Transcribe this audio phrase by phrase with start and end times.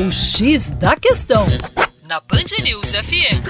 [0.00, 1.44] O X da Questão,
[2.08, 3.42] na Band News FM.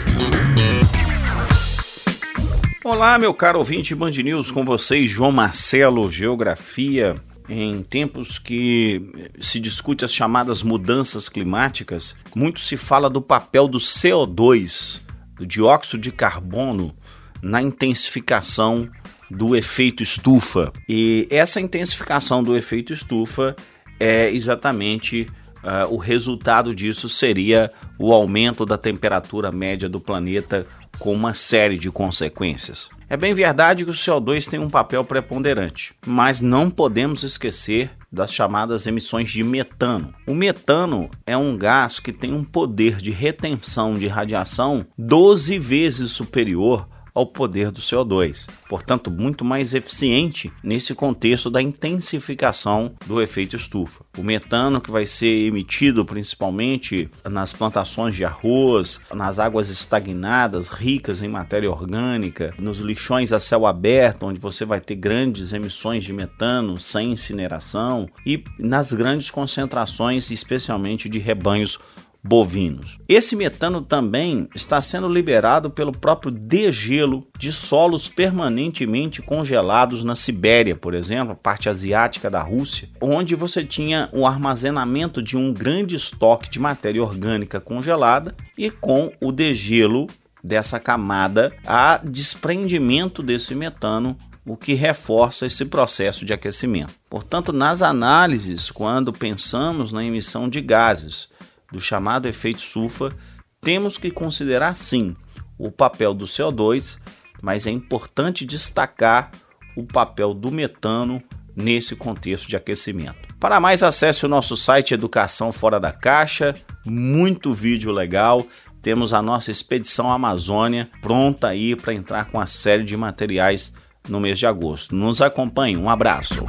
[2.82, 7.16] Olá, meu caro ouvinte Band News, com vocês, João Marcelo, Geografia.
[7.50, 13.76] Em tempos que se discute as chamadas mudanças climáticas, muito se fala do papel do
[13.76, 15.01] CO2,
[15.37, 16.96] do dióxido de carbono,
[17.42, 18.88] na intensificação
[19.30, 20.73] do efeito estufa.
[20.88, 23.55] E essa intensificação do efeito estufa
[24.01, 25.27] é exatamente
[25.62, 30.66] uh, o resultado disso seria o aumento da temperatura média do planeta
[30.99, 32.89] com uma série de consequências.
[33.11, 38.35] É bem verdade que o CO2 tem um papel preponderante, mas não podemos esquecer das
[38.35, 40.13] chamadas emissões de metano.
[40.27, 46.11] O metano é um gás que tem um poder de retenção de radiação 12 vezes
[46.11, 53.57] superior ao poder do CO2, portanto, muito mais eficiente nesse contexto da intensificação do efeito
[53.57, 54.05] estufa.
[54.16, 61.23] O metano, que vai ser emitido principalmente nas plantações de arroz, nas águas estagnadas, ricas
[61.23, 66.12] em matéria orgânica, nos lixões a céu aberto, onde você vai ter grandes emissões de
[66.12, 71.78] metano sem incineração, e nas grandes concentrações, especialmente de rebanhos
[72.22, 72.98] bovinos.
[73.08, 80.75] Esse metano também está sendo liberado pelo próprio degelo de solos permanentemente congelados na Sibéria,
[80.75, 85.94] por exemplo, a parte asiática da Rússia, onde você tinha o armazenamento de um grande
[85.94, 90.06] estoque de matéria orgânica congelada e com o degelo
[90.42, 94.16] dessa camada há desprendimento desse metano
[94.47, 96.94] o que reforça esse processo de aquecimento.
[97.10, 101.28] Portanto, nas análises, quando pensamos na emissão de gases
[101.72, 103.12] do chamado efeito sulfa,
[103.61, 105.16] temos que considerar sim
[105.58, 106.98] o papel do CO2,
[107.42, 109.30] mas é importante destacar
[109.77, 111.22] o papel do metano
[111.55, 113.28] nesse contexto de aquecimento.
[113.41, 118.44] Para mais, acesse o nosso site Educação Fora da Caixa, muito vídeo legal.
[118.82, 123.72] Temos a nossa expedição Amazônia pronta aí para entrar com a série de materiais
[124.09, 124.94] no mês de agosto.
[124.94, 126.47] Nos acompanhe, um abraço.